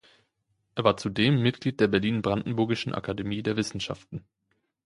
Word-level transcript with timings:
Er 0.73 0.83
war 0.83 0.97
zudem 0.97 1.43
Mitglied 1.43 1.79
der 1.79 1.87
Berlin-Brandenburgischen 1.87 2.95
Akademie 2.95 3.43
der 3.43 3.55
Wissenschaften. 3.55 4.23